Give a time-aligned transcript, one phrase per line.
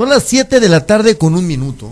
[0.00, 1.90] Son las 7 de la tarde con un minuto.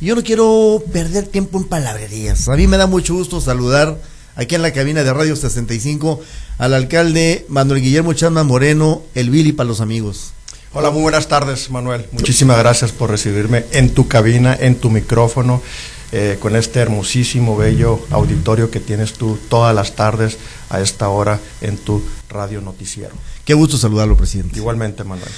[0.00, 2.48] Y yo no quiero perder tiempo en palabrerías.
[2.48, 4.00] A mí me da mucho gusto saludar
[4.34, 6.18] aquí en la cabina de Radio 65
[6.58, 10.32] al alcalde Manuel Guillermo Chama Moreno, el Billy para los amigos.
[10.72, 12.06] Hola, muy buenas tardes, Manuel.
[12.10, 15.62] Muchísimas gracias por recibirme en tu cabina, en tu micrófono,
[16.10, 20.36] eh, con este hermosísimo, bello auditorio que tienes tú todas las tardes
[20.68, 23.14] a esta hora en tu radio noticiero.
[23.44, 24.58] Qué gusto saludarlo, presidente.
[24.58, 25.30] Igualmente, Manuel.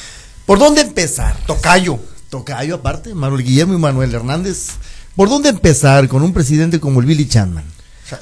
[0.48, 1.36] ¿Por dónde empezar?
[1.46, 1.98] Tocayo.
[2.30, 4.68] Tocayo aparte, Manuel Guillermo y Manuel Hernández.
[5.14, 7.66] ¿Por dónde empezar con un presidente como el Billy Chanman?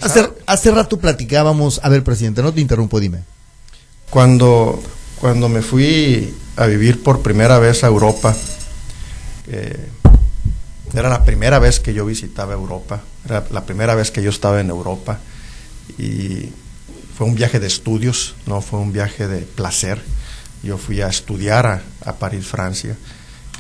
[0.01, 3.23] Hace, hace rato platicábamos, a ver presidente, no te interrumpo, dime.
[4.11, 4.83] Cuando,
[5.21, 8.35] cuando me fui a vivir por primera vez a Europa,
[9.47, 9.89] eh,
[10.95, 14.61] era la primera vez que yo visitaba Europa, era la primera vez que yo estaba
[14.61, 15.21] en Europa
[15.97, 16.49] y
[17.17, 20.03] fue un viaje de estudios, no fue un viaje de placer
[20.63, 22.97] yo fui a estudiar a, París, Francia.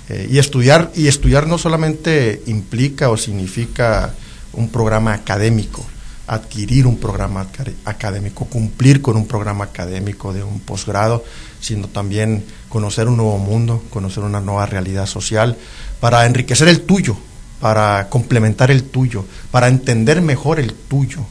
[0.08, 4.14] Eh, y, estudiar, y estudiar no solamente implica o significa
[4.52, 5.84] un programa académico,
[6.26, 7.46] adquirir un programa
[7.84, 11.24] académico, cumplir con un programa académico de un posgrado,
[11.60, 15.56] sino también conocer un nuevo mundo, conocer una nueva realidad social,
[16.00, 17.16] para enriquecer el tuyo,
[17.60, 21.26] para complementar el tuyo, para entender mejor el tuyo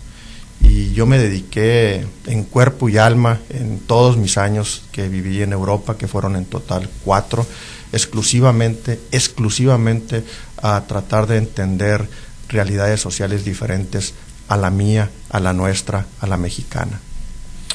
[0.67, 5.53] y yo me dediqué en cuerpo y alma en todos mis años que viví en
[5.53, 7.45] Europa, que fueron en total cuatro,
[7.91, 10.23] exclusivamente, exclusivamente
[10.61, 12.07] a tratar de entender
[12.49, 14.13] realidades sociales diferentes
[14.47, 16.99] a la mía, a la nuestra, a la mexicana.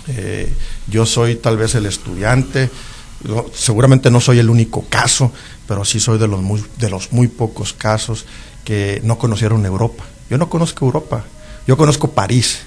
[0.09, 0.53] Eh,
[0.87, 2.71] yo soy tal vez el estudiante,
[3.53, 5.33] seguramente no soy el único caso,
[5.67, 8.27] pero sí soy de los muy, de los muy pocos casos
[8.65, 10.05] que no conocieron Europa.
[10.29, 11.25] Yo no conozco Europa,
[11.67, 12.61] yo conozco París,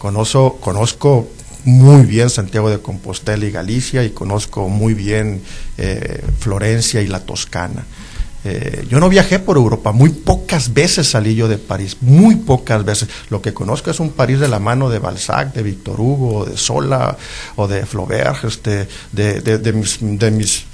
[0.00, 1.28] Conozco,
[1.64, 5.42] muy bien Santiago de Compostela y Galicia y conozco muy bien
[5.76, 7.84] eh, Florencia y la Toscana.
[8.42, 12.82] Eh, yo no viajé por Europa, muy pocas veces salí yo de París, muy pocas
[12.82, 13.10] veces.
[13.28, 16.56] Lo que conozco es un París de la mano de Balzac, de Víctor Hugo, de
[16.56, 17.18] Sola
[17.56, 20.64] o de Flaubert, este, de, mis, de mis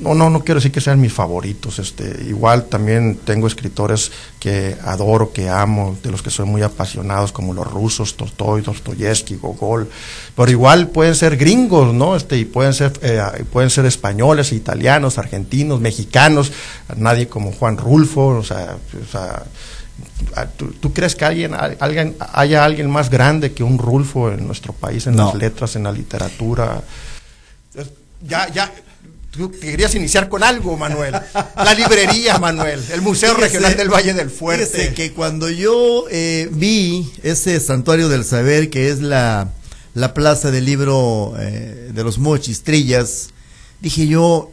[0.00, 1.78] no, no, no quiero decir que sean mis favoritos.
[1.78, 7.32] Este, igual también tengo escritores que adoro, que amo, de los que soy muy apasionados,
[7.32, 9.90] como los rusos, Tolstoy, Dostoyevsky, Gogol.
[10.36, 12.16] Pero igual pueden ser gringos, ¿no?
[12.16, 13.20] Este, y pueden ser, eh,
[13.52, 16.52] pueden ser españoles, italianos, argentinos, mexicanos.
[16.96, 19.44] Nadie como Juan Rulfo, o sea, o sea
[20.56, 25.06] ¿Tú, crees que alguien, alguien, haya alguien más grande que un Rulfo en nuestro país,
[25.06, 26.82] en las letras, en la literatura?
[28.22, 28.72] Ya, ya,
[29.30, 31.14] Tú querías iniciar con algo, Manuel.
[31.56, 32.82] La librería, Manuel.
[32.92, 34.94] El Museo Regional del Valle del Fuerte.
[34.94, 39.52] que cuando yo eh, vi ese santuario del saber, que es la,
[39.94, 43.28] la plaza del libro eh, de los Mochis, Trillas,
[43.80, 44.50] dije yo,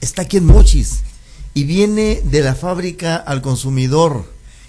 [0.00, 1.00] está aquí en Mochis
[1.54, 4.24] y viene de la fábrica al consumidor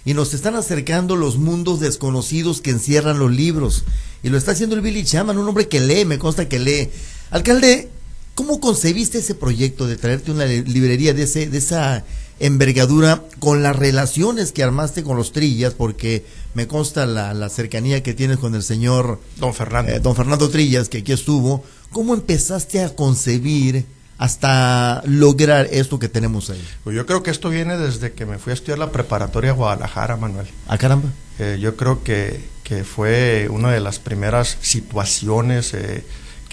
[0.05, 3.83] y nos están acercando los mundos desconocidos que encierran los libros.
[4.21, 6.89] Y lo está haciendo el Billy Chaman, un hombre que lee, me consta que lee.
[7.29, 7.89] Alcalde,
[8.35, 12.03] ¿Cómo concebiste ese proyecto de traerte una librería de, ese, de esa
[12.39, 15.75] envergadura con las relaciones que armaste con los Trillas?
[15.75, 19.91] Porque me consta la, cercanía que tienes con el señor Don Fernando.
[19.91, 21.63] Eh, don Fernando Trillas, que aquí estuvo.
[21.91, 23.85] ¿Cómo empezaste a concebir
[24.17, 26.67] hasta lograr esto que tenemos ahí?
[26.83, 29.53] Pues yo creo que esto viene desde que me fui a estudiar la preparatoria a
[29.53, 30.47] Guadalajara, Manuel.
[30.67, 31.09] ¿A ah, caramba?
[31.37, 35.75] Eh, yo creo que, que, fue una de las primeras situaciones...
[35.75, 36.03] Eh,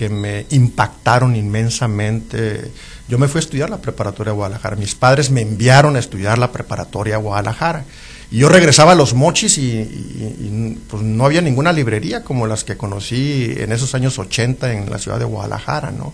[0.00, 2.72] que me impactaron inmensamente.
[3.06, 4.76] Yo me fui a estudiar la preparatoria a Guadalajara.
[4.76, 7.84] Mis padres me enviaron a estudiar la preparatoria Guadalajara.
[8.30, 12.76] Y yo regresaba a Los Mochis y, pues no había ninguna librería como las que
[12.76, 16.12] conocí en esos años 80 en la ciudad de Guadalajara, ¿no?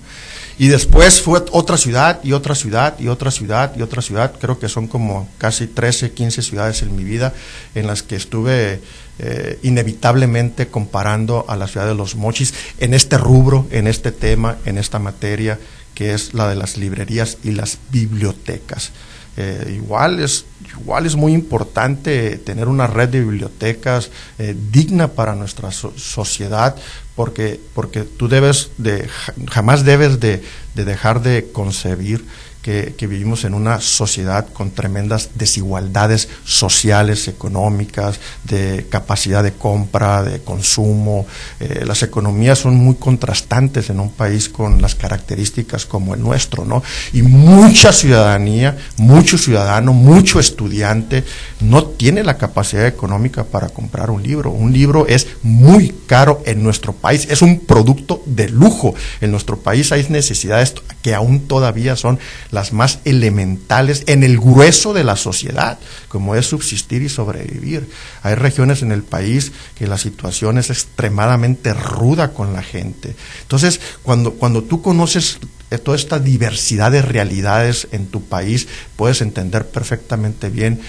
[0.58, 4.32] Y después fue otra ciudad y otra ciudad y otra ciudad y otra ciudad.
[4.40, 7.34] Creo que son como casi 13, 15 ciudades en mi vida
[7.74, 8.80] en las que estuve
[9.18, 14.56] eh, inevitablemente comparando a la ciudad de Los Mochis en este rubro, en este tema,
[14.64, 15.58] en esta materia
[15.94, 18.92] que es la de las librerías y las bibliotecas.
[19.38, 20.46] Eh, igual, es,
[20.78, 26.74] igual es muy importante tener una red de bibliotecas eh, digna para nuestra sociedad,
[27.14, 29.08] porque, porque tú debes de,
[29.50, 30.42] jamás debes de,
[30.74, 32.24] de dejar de concebir
[32.66, 40.40] que, vivimos en una sociedad con tremendas desigualdades sociales, económicas, de capacidad de compra, de
[40.40, 41.26] consumo.
[41.60, 46.64] Eh, las economías son muy contrastantes en un país con las características como el nuestro,
[46.64, 46.82] ¿no?
[47.12, 51.24] Y mucha ciudadanía, mucho ciudadano, mucho estudiante
[51.60, 54.50] no tiene la capacidad económica para comprar un libro.
[54.50, 57.28] Un libro es muy caro en nuestro país país.
[57.30, 58.94] Es un producto de lujo.
[59.20, 62.18] En nuestro país hay necesidades que aún todavía son
[62.56, 67.86] las más elementales en el grueso de la sociedad, como es subsistir y sobrevivir.
[68.22, 73.14] Hay regiones en el país que la situación es extremadamente ruda con la gente.
[73.42, 75.38] Entonces, cuando, cuando tú conoces
[75.84, 80.80] toda esta diversidad de realidades en tu país, puedes entender perfectamente bien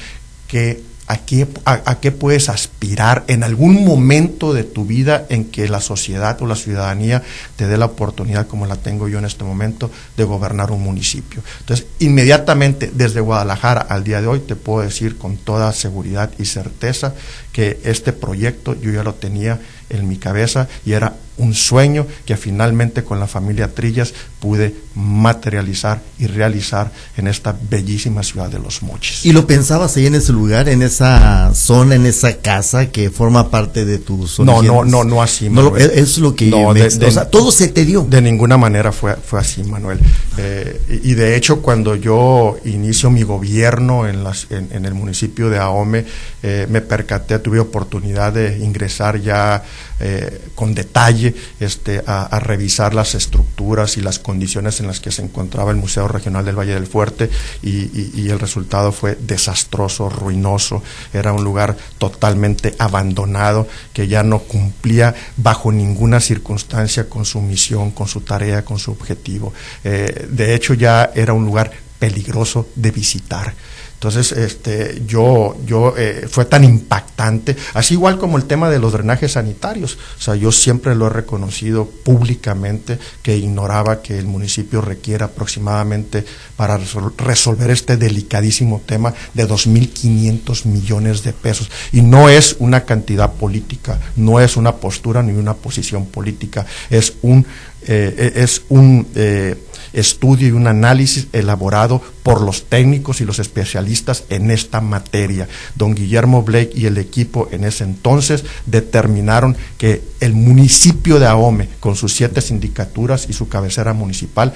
[0.47, 5.69] que a qué, a, qué puedes aspirar en algún momento de tu vida en que
[5.69, 7.23] la sociedad o la ciudadanía
[7.55, 11.41] te dé la oportunidad, como la tengo yo en este momento, de gobernar un municipio.
[11.61, 16.45] Entonces, inmediatamente desde Guadalajara al día de hoy te puedo decir con toda seguridad y
[16.45, 17.13] certeza
[17.57, 19.59] que este proyecto yo ya lo tenía
[19.89, 26.01] en mi cabeza y era un sueño que finalmente con la familia Trillas pude materializar
[26.17, 29.25] y realizar en esta bellísima ciudad de Los Mochis.
[29.25, 33.49] ¿Y lo pensabas ahí en ese lugar, en esa zona, en esa casa que forma
[33.51, 35.73] parte de tus No, no, no, no así, Manuel.
[35.87, 38.05] No, es lo que no, o sea, todo se te dio.
[38.09, 39.99] De ninguna manera fue, fue así, Manuel.
[40.37, 45.57] Eh, y de hecho, cuando yo inicio mi gobierno en, las, en, el municipio de
[45.59, 46.05] Ahome,
[46.41, 49.63] eh, me percaté, tuve oportunidad de ingresar ya
[50.01, 55.21] eh, con detalle este, a, revisar las estructuras y las condiciones en las que se
[55.21, 57.29] encontraba el Museo Regional del Valle del Fuerte
[57.63, 60.83] y, el resultado fue desastroso, ruinoso,
[61.13, 67.91] era un lugar totalmente abandonado que ya no cumplía bajo ninguna circunstancia con su misión,
[67.91, 69.53] con su tarea, con su objetivo.
[69.85, 73.53] Eh, de hecho ya era un lugar peligroso de visitar.
[73.97, 78.93] Entonces, este, yo, yo, eh, fue tan impactante, así igual como el tema de los
[78.93, 79.97] drenajes sanitarios.
[80.19, 86.23] O sea, yo siempre lo he reconocido públicamente que ignoraba que el municipio requiere aproximadamente
[86.55, 86.79] para
[87.17, 91.71] resolver este delicadísimo tema de 2.500 millones de pesos.
[91.91, 97.13] Y no es una cantidad política, no es una postura ni una posición política, es
[97.23, 97.43] un,
[97.81, 99.55] eh, es un eh,
[99.93, 105.47] estudio y un análisis elaborado por los técnicos y los especialistas en esta materia.
[105.75, 111.69] Don Guillermo Blake y el equipo en ese entonces determinaron que el municipio de Ahome,
[111.79, 114.53] con sus siete sindicaturas y su cabecera municipal,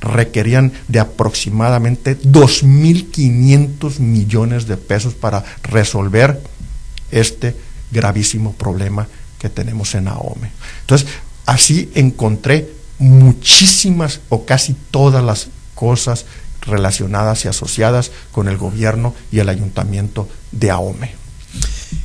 [0.00, 6.40] requerían de aproximadamente 2.500 millones de pesos para resolver
[7.10, 7.54] este
[7.90, 9.06] gravísimo problema
[9.38, 10.50] que tenemos en Ahome.
[10.80, 11.08] Entonces,
[11.46, 12.68] así encontré
[13.02, 16.24] muchísimas o casi todas las cosas
[16.60, 21.14] relacionadas y asociadas con el gobierno y el ayuntamiento de Ahome.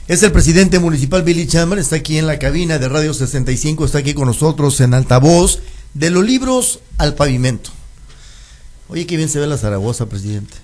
[0.08, 4.00] Es el presidente municipal Billy Chamber, está aquí en la cabina de Radio 65, está
[4.00, 5.60] aquí con nosotros en altavoz,
[5.94, 7.70] de los libros al pavimento.
[8.90, 10.56] Oye, qué bien se ve la Zaragoza, presidente.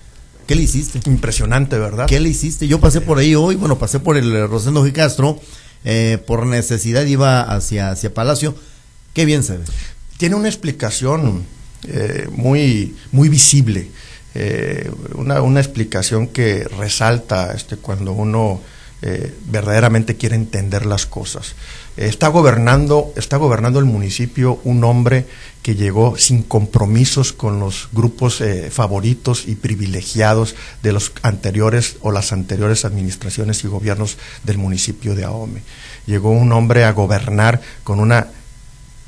[0.46, 1.00] ¿Qué le hiciste?
[1.06, 2.06] Impresionante, ¿verdad?
[2.06, 2.66] ¿Qué le hiciste?
[2.66, 4.92] Yo pasé por ahí hoy, bueno, pasé por el Rosendo G.
[4.92, 5.40] Castro,
[5.84, 8.54] eh, por necesidad iba hacia, hacia Palacio.
[9.12, 9.64] Qué bien se ve
[10.16, 11.44] tiene una explicación
[11.86, 13.90] eh, muy, muy visible,
[14.34, 18.60] eh, una, explicación que resalta este, cuando uno
[19.02, 21.54] eh, verdaderamente quiere entender las cosas.
[21.98, 25.26] está, gobernando, está gobernando el municipio un hombre
[25.62, 32.32] que llegó sin compromisos con los grupos favoritos y privilegiados de los anteriores o las
[32.32, 35.62] anteriores administraciones y gobiernos del municipio de Ahome.
[36.06, 38.28] Llegó un hombre a gobernar con una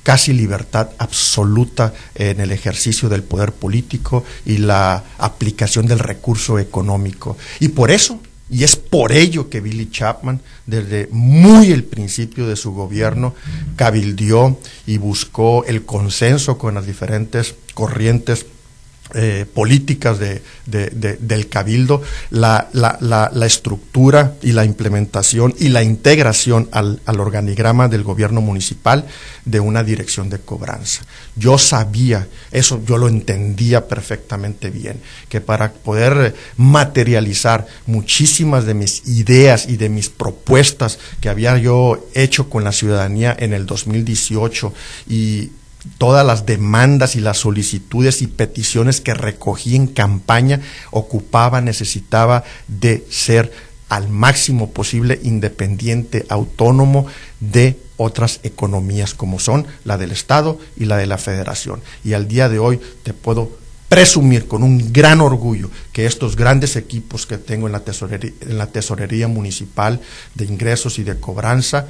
[0.07, 7.37] casi libertad absoluta en el ejercicio del poder político y la aplicación del recurso económico.
[7.59, 12.55] Y por eso, y es por ello que Billy Chapman, desde muy el principio de
[12.55, 13.35] su gobierno,
[13.75, 18.47] cabildió y buscó el consenso con las diferentes corrientes
[19.19, 26.69] eh, políticas de, del cabildo, la, la, la, estructura y la implementación y la integración
[26.71, 29.07] al, al, organigrama del gobierno municipal
[29.47, 31.07] de una dirección de cobranza.
[31.35, 39.09] Yo sabía, eso yo lo entendía perfectamente bien, que para poder materializar muchísimas de mis
[39.09, 44.75] ideas y de mis propuestas que había yo hecho con la ciudadanía en el 2018
[45.09, 45.53] y
[45.99, 53.05] todas las demandas y las solicitudes y peticiones que recogí en campaña, ocupaba, necesitaba de
[53.11, 53.53] ser
[53.89, 57.07] al máximo posible independiente, autónomo
[57.41, 61.81] de otras economías como son la del Estado y la de la Federación.
[62.05, 66.75] Y al día de hoy te puedo presumir con un gran orgullo que estos grandes
[66.77, 70.01] equipos que tengo en la tesorería, en la tesorería municipal
[70.35, 71.87] de ingresos y de cobranza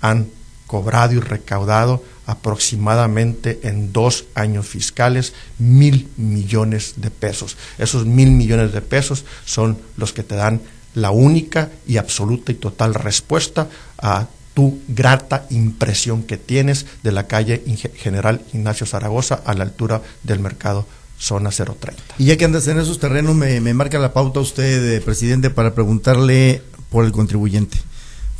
[0.00, 0.28] han
[0.70, 7.56] cobrado y recaudado aproximadamente en dos años fiscales mil millones de pesos.
[7.76, 10.60] Esos mil millones de pesos son los que te dan
[10.94, 13.66] la única y absoluta y total respuesta
[13.98, 17.64] a tu grata impresión que tienes de la calle
[17.96, 20.86] General Ignacio Zaragoza a la altura del mercado
[21.18, 22.00] zona 030.
[22.18, 25.74] Y ya que andas en esos terrenos, me, marca la pauta usted, eh, presidente, para
[25.74, 27.76] preguntarle por el contribuyente.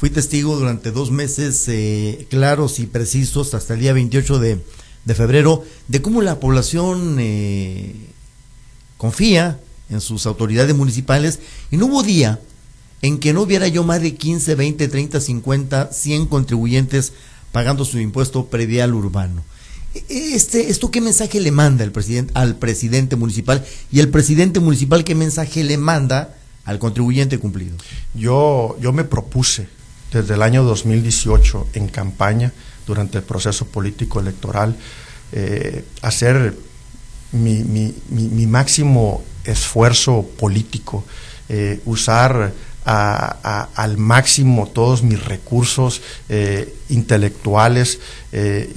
[0.01, 4.59] Fui testigo durante dos meses eh, claros y precisos hasta el día 28 de,
[5.05, 7.95] de febrero de cómo la población eh,
[8.97, 11.41] confía en sus autoridades municipales
[11.71, 12.41] y no hubo día
[13.03, 17.13] en que no hubiera yo más de 15, 20, 30, 50, 100 contribuyentes
[17.53, 19.45] pagando su impuesto predial urbano.
[20.09, 25.05] Este, ¿Esto qué mensaje le manda el presidente, al presidente municipal y el presidente municipal
[25.05, 27.77] qué mensaje le manda al contribuyente cumplido?
[28.15, 29.69] Yo, yo me propuse
[30.13, 32.53] desde el año 2018 en campaña,
[32.87, 34.77] durante el proceso político electoral,
[35.33, 36.57] eh, hacer
[37.33, 41.05] mi, máximo esfuerzo político,
[41.49, 42.53] eh, usar
[42.85, 48.01] al máximo todos mis recursos eh, intelectuales
[48.33, 48.71] eh,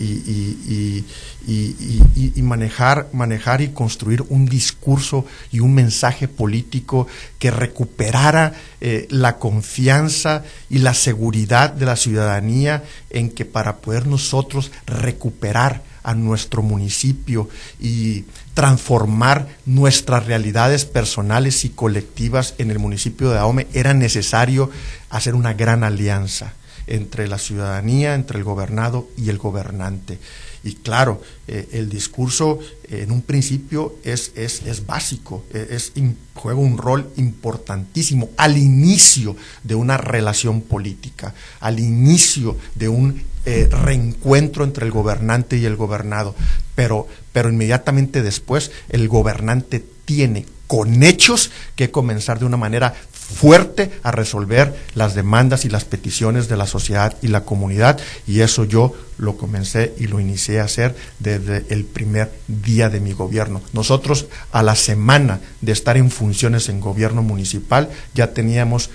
[1.45, 7.07] y, manejar, manejar y construir un discurso y un mensaje político
[7.39, 14.07] que recuperara eh, la confianza y la seguridad de la ciudadanía en que para poder
[14.07, 23.29] nosotros recuperar a nuestro municipio y transformar nuestras realidades personales y colectivas en el municipio
[23.29, 24.69] de Ahome, era necesario
[25.10, 26.53] hacer una gran alianza
[26.88, 30.19] entre la ciudadanía, entre el gobernado y el gobernante.
[30.63, 35.91] Y claro, eh, el discurso eh, en un principio es, es, es básico, e, es,
[36.36, 43.67] juega un rol importantísimo al inicio de una relación política, al inicio de un eh,
[43.69, 46.35] reencuentro entre el gobernante y el gobernado.
[46.75, 52.93] Pero, pero inmediatamente después el gobernante tiene con hechos que comenzar de una manera
[53.33, 58.41] fuerte a resolver las demandas y las peticiones de la sociedad y la comunidad y
[58.41, 63.13] eso yo lo comencé y lo inicié a hacer desde el primer día de mi
[63.13, 63.62] gobierno.
[63.71, 68.89] Nosotros a la semana de estar en funciones en gobierno municipal ya teníamos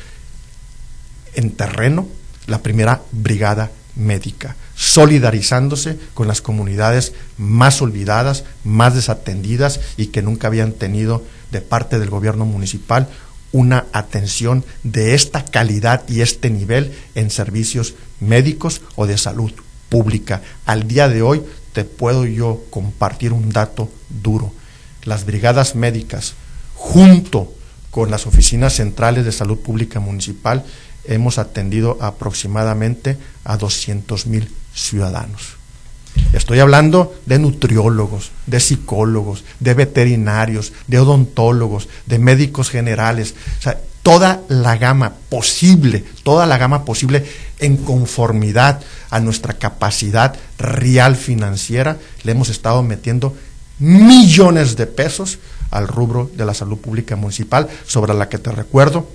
[1.35, 2.09] en terreno
[2.47, 10.47] la primera brigada médica, solidarizándose con las comunidades más olvidadas, más desatendidas y que nunca
[10.47, 13.09] habían tenido de parte del gobierno municipal
[13.53, 19.53] una atención de esta calidad y este nivel en servicios médicos o de salud
[19.89, 20.43] pública.
[20.67, 23.91] Al día de hoy te puedo yo compartir un dato
[24.23, 24.53] duro.
[25.05, 26.35] Las brigadas médicas,
[26.75, 27.53] junto
[27.91, 30.65] con las oficinas centrales de salud pública municipal,
[31.09, 35.57] hemos atendido aproximadamente a 200 mil ciudadanos.
[36.33, 43.81] Estoy hablando de nutriólogos, de psicólogos, de veterinarios, de odontólogos, de médicos generales, o sea,
[44.03, 47.27] toda la gama posible, toda la gama posible
[47.59, 53.37] en conformidad a nuestra capacidad real financiera, le hemos estado metiendo
[53.79, 55.39] millones de pesos
[55.71, 59.09] al rubro de la salud pública municipal, sobre la que te recuerdo,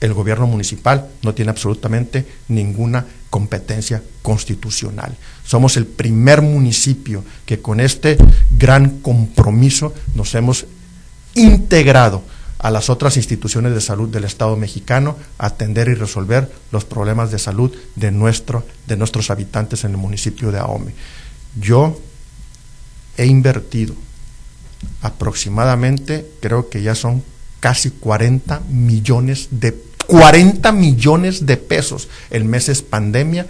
[0.00, 5.16] el gobierno municipal no tiene absolutamente ninguna competencia constitucional.
[5.44, 8.16] Somos el primer municipio que con este
[8.50, 10.66] gran compromiso nos hemos
[11.34, 12.22] integrado
[12.58, 17.30] a las otras instituciones de salud del Estado mexicano a atender y resolver los problemas
[17.30, 20.94] de salud de, nuestro, de nuestros habitantes en el municipio de Ahome.
[21.60, 22.00] Yo
[23.16, 23.94] he invertido
[25.02, 27.22] aproximadamente, creo que ya son
[27.66, 29.74] casi 40 millones de
[30.06, 33.44] 40 millones de pesos en meses pandemia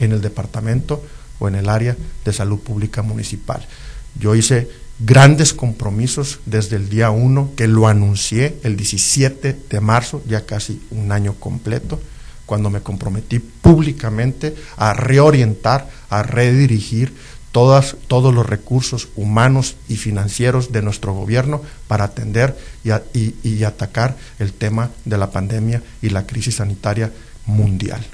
[0.00, 1.04] en el departamento
[1.38, 1.94] o en el área
[2.24, 3.60] de salud pública municipal.
[4.18, 4.70] Yo hice
[5.00, 10.80] grandes compromisos desde el día 1 que lo anuncié el 17 de marzo, ya casi
[10.90, 12.00] un año completo,
[12.46, 17.12] cuando me comprometí públicamente a reorientar, a redirigir
[17.52, 24.16] todas, todos los recursos humanos y financieros de nuestro gobierno para atender y, y, atacar
[24.38, 27.12] el tema de la pandemia y la crisis sanitaria
[27.46, 28.04] mundial.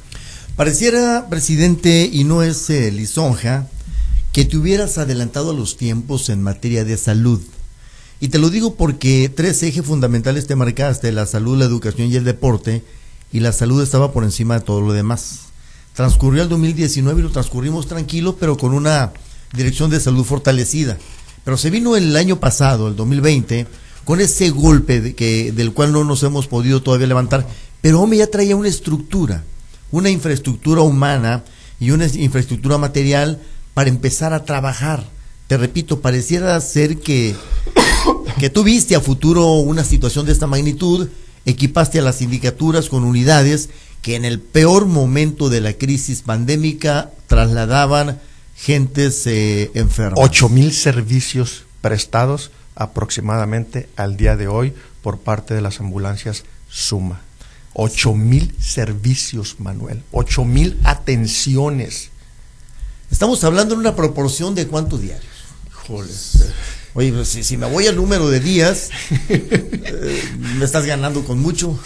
[0.57, 3.67] Pareciera, presidente, y no es eh, lisonja,
[4.33, 7.41] que te hubieras adelantado a los tiempos en materia de salud.
[8.21, 12.17] Y te lo digo porque tres ejes fundamentales te marcaste, la salud, la educación y
[12.17, 12.85] el deporte,
[13.33, 15.41] y la salud estaba por encima de todo lo demás.
[15.95, 19.13] Transcurrió el 2019 y lo transcurrimos tranquilo, pero con una
[19.55, 20.99] dirección de salud fortalecida.
[21.45, 23.67] Pero se vino el año pasado, el 2020,
[24.05, 27.47] con ese golpe de que, del cual no nos hemos podido todavía levantar,
[27.81, 29.45] pero hombre ya traía una estructura,
[29.91, 31.45] una infraestructura humana
[31.81, 33.41] y una infraestructura material
[33.75, 35.05] para empezar a trabajar.
[35.47, 37.35] Te repito, pareciera ser que,
[38.39, 41.09] que tú viste a futuro una situación de esta magnitud,
[41.45, 43.69] equipaste a las sindicaturas con unidades
[44.01, 48.21] que en el peor momento de la crisis pandémica trasladaban
[48.57, 50.19] gentes eh, enfermas.
[50.23, 57.21] Ocho mil servicios prestados aproximadamente al día de hoy por parte de las ambulancias Suma.
[57.73, 60.03] Ocho mil servicios, Manuel.
[60.13, 62.11] Ocho mil atenciones.
[63.11, 65.33] Estamos hablando de una proporción de cuántos diarios.
[66.95, 68.91] Oye, pues, si, me voy al número de días,
[69.29, 70.23] eh,
[70.59, 71.79] me estás ganando con mucho.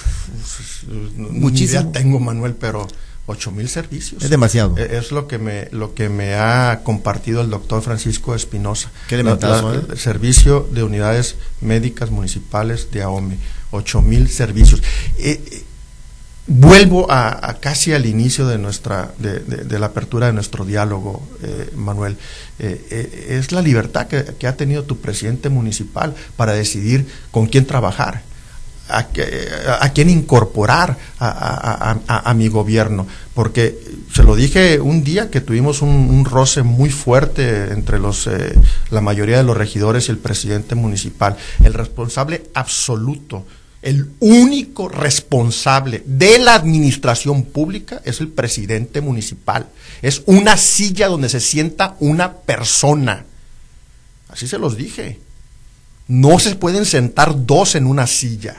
[1.17, 1.91] Muchísimo.
[1.91, 2.87] tengo, Manuel, pero
[3.29, 4.23] ocho mil servicios.
[4.23, 4.77] Es demasiado.
[4.77, 8.91] E, es lo que me lo que me ha compartido el doctor Francisco Espinosa.
[9.07, 9.83] ¿Qué elementazo, ¿eh?
[9.91, 13.39] El servicio de unidades médicas municipales de AOME.
[13.71, 14.83] Ocho mil servicios.
[15.19, 15.65] Eh,
[16.49, 22.17] vuelvo a, casi al inicio de nuestra de, la apertura de nuestro diálogo eh, Manuel
[22.59, 27.67] eh, eh, es la libertad que, ha tenido tu presidente municipal para decidir con quién
[27.67, 28.23] trabajar
[28.89, 33.79] a, quién incorporar a, mi gobierno porque
[34.13, 38.29] se lo dije un día que tuvimos un, roce muy fuerte entre los
[38.91, 43.45] la mayoría de los regidores y el presidente municipal el responsable absoluto
[43.81, 49.69] el único responsable de la administración pública es el presidente municipal.
[50.03, 53.25] Es una silla donde se sienta una persona.
[54.29, 55.21] Así se los dije.
[56.09, 58.57] No se pueden sentar dos en una silla.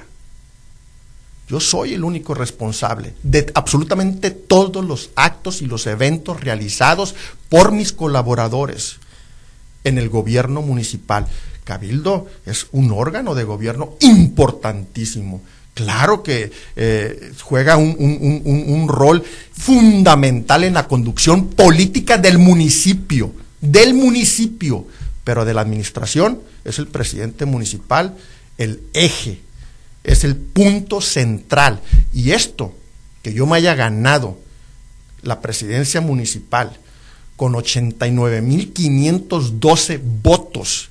[1.49, 7.15] Yo soy el único responsable de absolutamente todos los actos y los eventos realizados
[7.49, 8.97] por mis colaboradores
[9.83, 11.25] en el gobierno municipal.
[11.63, 15.41] Cabildo es un órgano de gobierno importantísimo.
[15.73, 24.85] Claro que eh, juega un, rol fundamental en la conducción política del municipio, del municipio,
[25.23, 28.15] pero de la administración es el presidente municipal
[28.59, 29.39] el eje,
[30.03, 31.79] es el punto central.
[32.13, 32.75] Y esto,
[33.21, 34.39] que yo me haya ganado
[35.21, 36.75] la presidencia municipal
[37.35, 40.89] con 89.512 votos,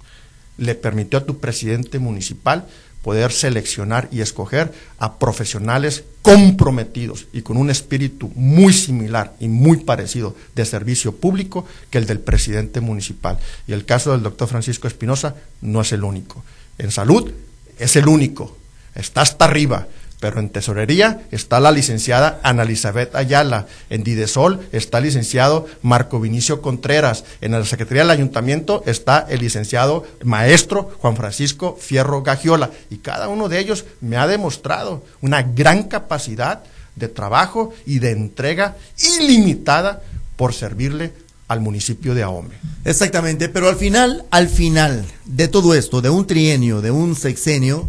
[0.57, 2.67] le permitió a tu presidente municipal
[3.03, 9.79] poder seleccionar y escoger a profesionales comprometidos y con un espíritu muy similar y muy
[9.79, 13.39] parecido de servicio público que el del presidente municipal.
[13.67, 16.45] Y el caso del doctor Francisco Espinosa no es el único.
[16.77, 17.33] En salud
[17.79, 18.58] es el único.
[18.99, 19.87] Está hasta arriba.
[20.21, 23.67] Pero en tesorería está la licenciada Ana Elizabeth Ayala.
[23.89, 27.25] En Didesol está el licenciado Marco Vinicio Contreras.
[27.41, 32.71] En la Secretaría del Ayuntamiento está el licenciado maestro Juan Francisco Fierro Gagiola.
[32.91, 36.65] Y cada uno de ellos me ha demostrado una gran capacidad
[36.97, 38.77] de trabajo y de entrega
[39.21, 40.03] ilimitada
[40.35, 41.13] por servirle
[41.47, 42.57] al municipio de Ahome.
[42.85, 47.89] Exactamente, pero al final, al final de todo esto, de un trienio, de un sexenio,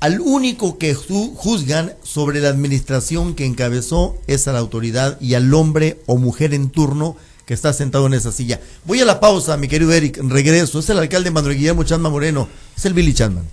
[0.00, 5.52] al único que juzgan sobre la administración que encabezó es a la autoridad y al
[5.52, 8.60] hombre o mujer en turno que está sentado en esa silla.
[8.84, 10.78] Voy a la pausa, mi querido Eric, regreso.
[10.78, 13.44] Es el alcalde Manuel Guillermo Chandman Moreno, es el Billy Chandman.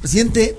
[0.00, 0.58] Presidente,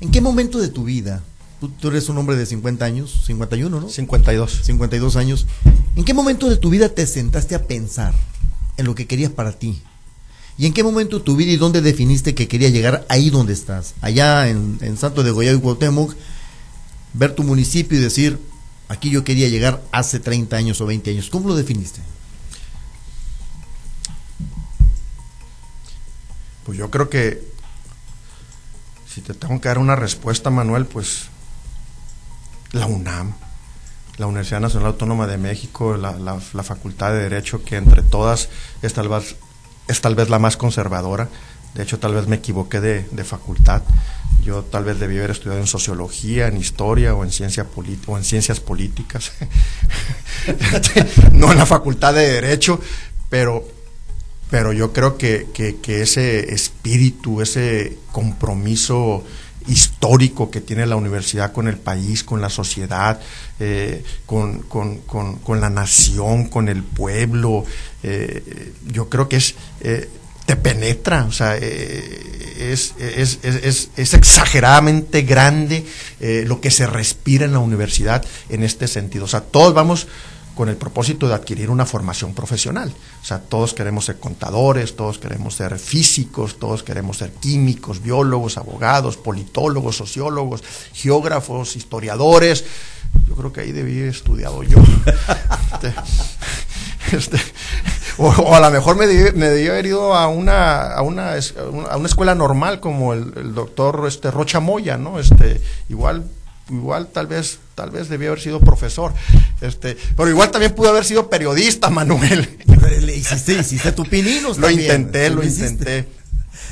[0.00, 1.22] ¿en qué momento de tu vida,
[1.60, 3.88] tú, tú, eres un hombre de 50 años, 51, ¿no?
[3.88, 4.60] 52.
[4.64, 5.46] 52 años,
[5.94, 8.14] ¿en qué momento de tu vida te sentaste a pensar
[8.78, 9.82] en lo que querías para ti?
[10.58, 13.94] ¿Y en qué momento tu vida y dónde definiste que quería llegar ahí donde estás?
[14.00, 16.14] Allá en, Santo de Goya y Cuauhtémoc,
[17.14, 18.38] ver tu municipio y decir,
[18.88, 21.30] aquí yo quería llegar hace 30 años o 20 años.
[21.30, 22.00] ¿Cómo lo definiste?
[26.64, 27.42] Pues yo creo que
[29.12, 31.28] si te tengo que dar una respuesta, Manuel, pues
[32.72, 33.34] la UNAM,
[34.18, 38.50] la Universidad Nacional Autónoma de México, la, la Facultad de Derecho, que entre todas
[38.82, 39.36] es tal vez
[39.90, 41.28] es tal vez la más conservadora.
[41.74, 43.82] De hecho, tal vez me equivoqué de, facultad.
[44.42, 47.30] Yo tal vez debí haber estudiado en sociología, en historia o en,
[48.06, 49.32] o en ciencias políticas.
[51.32, 52.80] no en la facultad de Derecho,
[53.28, 53.66] pero,
[54.50, 55.46] pero yo creo que,
[55.86, 59.24] ese espíritu, ese compromiso
[59.68, 63.20] histórico que tiene la universidad con el país, con la sociedad,
[63.58, 67.64] eh, con, con, la nación, con el pueblo,
[68.02, 70.08] eh, yo creo que es, eh,
[70.46, 75.86] te penetra, o sea, es, es, es, es, exageradamente grande
[76.20, 79.26] lo que se respira en la universidad en este sentido.
[79.26, 80.08] O sea, todos vamos
[80.60, 82.92] con el propósito de adquirir una formación profesional.
[83.22, 88.58] O sea, todos queremos ser contadores, todos queremos ser físicos, todos queremos ser químicos, biólogos,
[88.58, 92.66] abogados, politólogos, sociólogos, geógrafos, historiadores.
[93.26, 94.76] Yo creo que ahí debí haber estudiado yo.
[95.72, 95.94] Este,
[97.16, 97.40] este,
[98.18, 101.36] o, a lo mejor me, me debía haber ido a una, a una,
[101.88, 105.18] a una escuela normal como el, doctor este, Rocha Moya, ¿no?
[105.18, 106.26] Este, igual
[106.70, 109.14] igual tal vez, tal vez debió haber sido profesor,
[109.62, 112.46] este, pero igual también pudo haber sido periodista, Manuel.
[113.00, 115.00] Le hiciste, hiciste tu pininos Lo también.
[115.00, 115.70] intenté, lo hiciste.
[115.70, 116.08] intenté.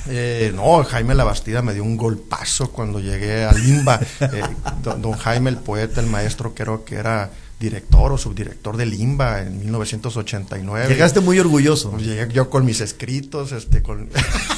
[0.09, 3.99] Eh, no, Jaime Labastida me dio un golpazo cuando llegué a Limba.
[4.21, 4.43] Eh,
[4.83, 9.41] don, don Jaime, el poeta, el maestro, creo que era director o subdirector de Limba
[9.41, 10.89] en 1989.
[10.89, 11.97] Llegaste muy orgulloso.
[11.97, 14.11] Llegué yo con mis escritos, este, con...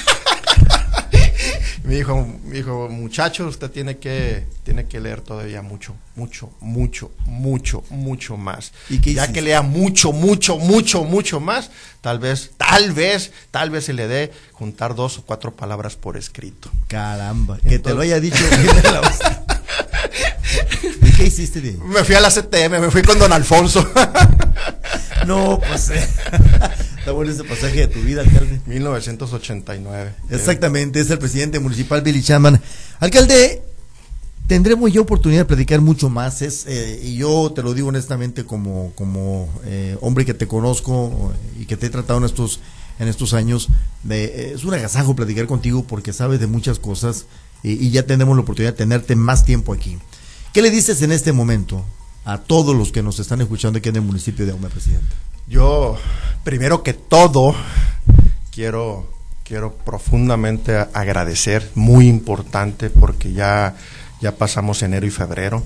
[1.85, 7.11] me dijo, me dijo, muchacho, usted tiene que, tiene que leer todavía mucho, mucho, mucho,
[7.25, 8.73] mucho, mucho más.
[8.89, 13.71] ¿Y qué ya que lea mucho, mucho, mucho, mucho más, tal vez, tal vez, tal
[13.71, 16.71] vez se le dé juntar dos o cuatro palabras por escrito.
[16.89, 18.45] Caramba, que te lo haya dicho.
[21.03, 21.79] ¿Y qué hiciste de ahí?
[21.85, 23.91] Me fui a la CTM, me fui con don Alfonso.
[25.27, 26.09] No, pues eh,
[27.11, 28.61] está bueno ese pasaje de tu vida, alcalde.
[28.67, 30.15] 1989.
[30.31, 32.61] Exactamente, es el presidente municipal Billy Chapman.
[33.01, 33.63] Alcalde,
[34.47, 38.45] tendremos ya oportunidad de platicar mucho más, es, eh, y yo te lo digo honestamente
[38.45, 42.61] como, como eh, hombre que te conozco y que te he tratado en estos,
[43.01, 43.69] en estos años,
[44.05, 47.27] de, eh, es un agasajo platicar contigo porque sabes de muchas cosas
[47.65, 49.99] y, y ya tenemos la oportunidad de tenerte más tiempo aquí.
[50.53, 51.85] ¿Qué le dices en este momento
[52.25, 55.09] a todos los que nos están escuchando aquí en el municipio de Aume, presidente?
[55.51, 55.99] Yo,
[56.45, 57.57] primero que todo,
[58.53, 59.11] quiero,
[59.43, 63.75] quiero profundamente agradecer, muy importante, porque ya,
[64.21, 65.65] ya pasamos enero y febrero.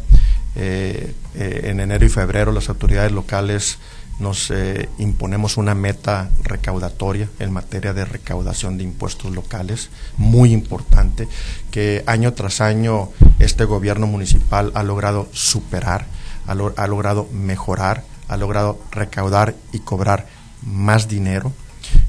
[0.57, 3.77] Eh, eh, en enero y febrero las autoridades locales
[4.21, 11.29] nos eh, imponemos una meta recaudatoria en materia de recaudación de impuestos locales, muy importante,
[11.71, 16.07] que año tras año este gobierno municipal ha logrado superar,
[16.47, 20.27] ha logrado mejorar, ha logrado recaudar y cobrar
[20.63, 21.53] más dinero.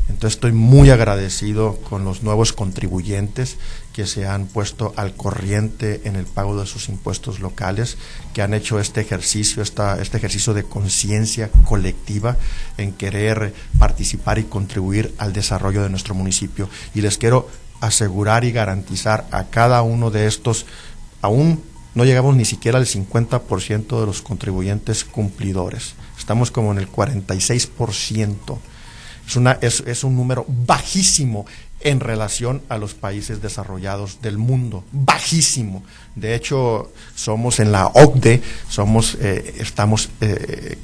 [0.07, 3.57] Entonces estoy muy agradecido con los nuevos contribuyentes
[3.91, 7.97] que se han puesto al corriente en el pago de sus impuestos locales,
[8.33, 12.37] que han hecho este ejercicio, este ejercicio de conciencia colectiva
[12.77, 16.69] en querer participar y contribuir al desarrollo de nuestro municipio.
[16.93, 17.49] Y les quiero
[17.81, 20.65] asegurar y garantizar a cada uno de estos,
[21.21, 21.61] aún
[21.93, 25.95] no llegamos ni siquiera al 50% de los contribuyentes cumplidores.
[26.25, 28.57] Estamos como en el 46%.
[29.27, 31.45] Es, una, es, es un número bajísimo
[31.81, 35.83] en relación a los países desarrollados del mundo, bajísimo.
[36.15, 40.79] De hecho, somos en la OCDE, somos, eh, estamos eh,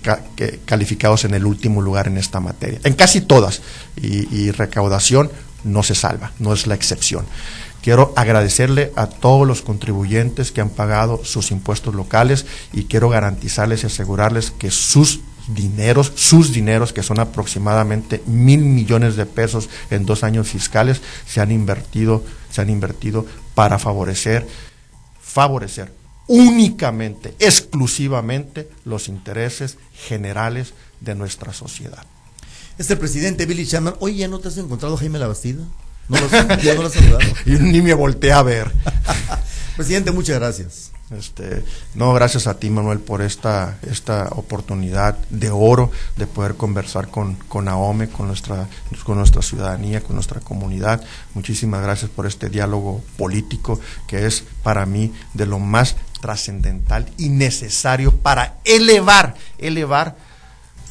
[0.65, 3.63] calificados en el último lugar en esta materia, en casi todas.
[3.99, 5.31] Y recaudación
[5.63, 7.25] no se salva, no es la excepción.
[7.81, 13.83] Quiero agradecerle a todos los contribuyentes que han pagado sus impuestos locales y quiero garantizarles
[13.83, 20.05] y asegurarles que sus dineros, sus dineros, que son aproximadamente mil millones de pesos en
[20.05, 23.25] dos años fiscales, se han invertido, se han invertido
[23.55, 24.47] para favorecer,
[25.21, 25.93] favorecer
[26.27, 32.05] únicamente, exclusivamente los intereses generales de nuestra sociedad.
[32.77, 33.95] Es el presidente Billy Chapman.
[33.99, 35.63] Oye, ¿ya no te has encontrado Jaime Labastida?
[36.07, 36.17] ¿No
[36.63, 37.19] ¿Ya no lo has saludado?
[37.45, 38.71] Y ni me volteé a ver.
[39.75, 40.91] Presidente, muchas gracias.
[41.17, 47.09] Este, no, gracias a ti, Manuel, por esta, esta oportunidad de oro de poder conversar
[47.09, 48.67] con, con AOME, con nuestra,
[49.03, 51.03] con nuestra ciudadanía, con nuestra comunidad.
[51.33, 57.29] Muchísimas gracias por este diálogo político que es para mí de lo más trascendental y
[57.29, 60.15] necesario para elevar, elevar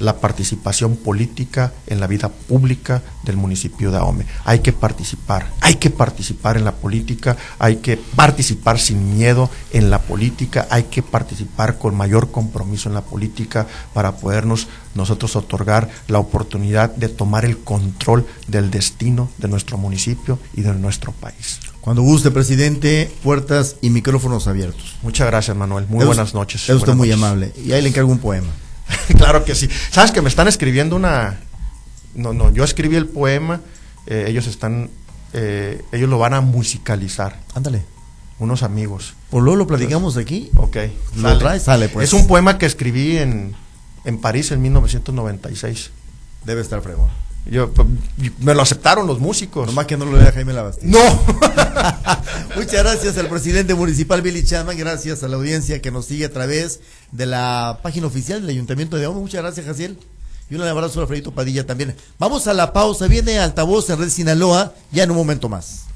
[0.01, 4.27] la participación política en la vida pública del municipio de Ahome.
[4.45, 9.91] Hay que participar, hay que participar en la política, hay que participar sin miedo en
[9.91, 15.89] la política, hay que participar con mayor compromiso en la política para podernos nosotros otorgar
[16.09, 21.61] la oportunidad de tomar el control del destino de nuestro municipio y de nuestro país.
[21.81, 24.97] Cuando guste, presidente, puertas y micrófonos abiertos.
[25.03, 25.87] Muchas gracias, Manuel.
[25.89, 26.65] Muy buenas noches.
[26.65, 27.23] Es usted Buenas muy noches.
[27.25, 27.53] amable.
[27.65, 28.49] Y ahí le encargo un poema.
[29.16, 29.68] claro que sí.
[29.90, 31.40] ¿Sabes que me están escribiendo una...
[32.14, 33.61] No, no, yo escribí el poema,
[34.07, 34.90] eh, ellos están...
[35.33, 37.85] eh, ellos lo van a musicalizar, Ándale.
[38.38, 39.14] unos amigos.
[39.31, 40.51] Por luego lo platicamos aquí.
[40.57, 40.77] Ok.
[41.16, 41.62] ¿Lo traes?
[41.62, 42.09] Sale, pues.
[42.09, 43.55] Es un poema que escribí en,
[44.05, 45.90] en París en 1996.
[46.44, 47.09] Debe estar fregón.
[47.46, 47.85] Yo, p-
[48.40, 49.66] me lo aceptaron los músicos.
[49.66, 50.90] Nomás que no lo lea Jaime Labastida.
[50.90, 51.23] No.
[52.57, 56.33] Muchas gracias al presidente municipal Billy Chapman, gracias a la audiencia que nos sigue a
[56.33, 56.81] través
[57.12, 59.20] de la página oficial del Ayuntamiento de Aume.
[59.20, 59.99] Muchas gracias, Jaciel.
[60.49, 61.94] Y un abrazo a Alfredito Padilla también.
[62.18, 65.89] Vamos a la pausa, viene altavoz en Red Sinaloa, ya en un momento más.